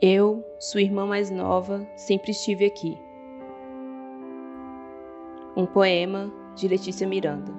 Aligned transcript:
Eu, 0.00 0.44
sua 0.60 0.80
irmã 0.80 1.04
mais 1.06 1.28
nova, 1.28 1.84
sempre 1.96 2.30
estive 2.30 2.64
aqui. 2.64 2.96
Um 5.56 5.66
poema 5.66 6.32
de 6.54 6.68
Letícia 6.68 7.04
Miranda. 7.04 7.50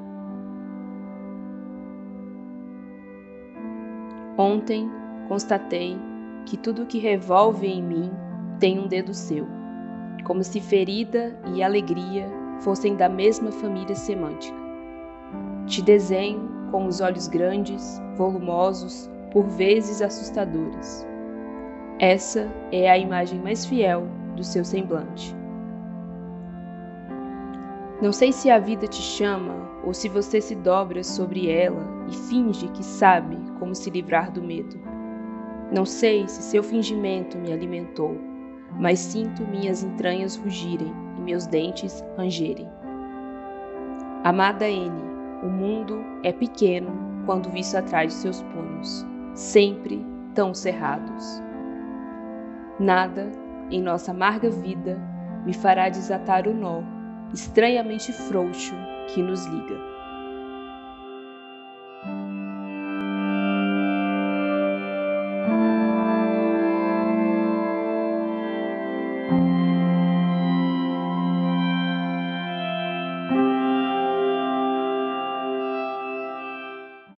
Ontem 4.38 4.90
constatei 5.28 5.98
que 6.46 6.56
tudo 6.56 6.86
que 6.86 6.98
revolve 6.98 7.68
em 7.68 7.84
mim 7.84 8.10
tem 8.58 8.80
um 8.80 8.88
dedo 8.88 9.14
seu, 9.14 9.46
como 10.24 10.42
se 10.42 10.62
ferida 10.62 11.38
e 11.54 11.62
alegria 11.62 12.26
fossem 12.62 12.96
da 12.96 13.10
mesma 13.10 13.52
família 13.52 13.96
semântica. 13.96 14.58
Te 15.66 15.82
desenho 15.82 16.50
com 16.72 16.86
os 16.86 17.02
olhos 17.02 17.28
grandes, 17.28 18.02
volumosos, 18.16 19.10
por 19.30 19.46
vezes 19.46 20.02
assustadores 20.02 21.06
essa 22.00 22.50
é 22.72 22.90
a 22.90 22.98
imagem 22.98 23.40
mais 23.42 23.66
fiel 23.66 24.08
do 24.36 24.44
seu 24.44 24.64
semblante. 24.64 25.36
Não 28.02 28.14
sei 28.14 28.32
se 28.32 28.50
a 28.50 28.58
vida 28.58 28.88
te 28.88 29.02
chama 29.02 29.54
ou 29.84 29.94
se 29.94 30.08
você 30.08 30.40
se 30.40 30.56
dobra 30.56 31.04
sobre 31.04 31.52
ela 31.52 31.86
e 32.10 32.16
finge 32.16 32.70
que 32.70 32.84
sabe 32.84 33.36
como 33.60 33.76
se 33.76 33.90
livrar 33.90 34.32
do 34.32 34.42
medo. 34.42 34.80
Não 35.76 35.86
sei 35.86 36.26
se 36.30 36.42
seu 36.42 36.64
fingimento 36.64 37.38
me 37.38 37.52
alimentou, 37.52 38.18
mas 38.80 39.00
sinto 39.00 39.46
minhas 39.46 39.84
entranhas 39.84 40.38
rugirem 40.38 40.94
e 41.18 41.22
meus 41.22 41.46
dentes 41.46 42.02
rangerem. 42.18 42.70
Amada 44.24 44.70
N, 44.70 44.90
o 45.44 45.48
mundo 45.48 46.02
é 46.24 46.32
pequeno 46.32 46.92
quando 47.26 47.50
visto 47.50 47.76
atrás 47.76 48.14
de 48.14 48.20
seus 48.20 48.42
punhos, 48.44 49.06
sempre 49.34 50.02
tão 50.34 50.54
cerrados. 50.54 51.49
Nada 52.80 53.30
em 53.70 53.82
nossa 53.82 54.12
amarga 54.12 54.50
vida 54.50 54.98
me 55.46 55.54
fará 55.54 55.90
desatar 55.90 56.48
o 56.48 56.54
nó 56.54 56.82
estranhamente 57.34 58.12
frouxo 58.14 58.74
que 59.14 59.22
nos 59.22 59.46
liga. 59.46 59.90
thank 69.30 69.59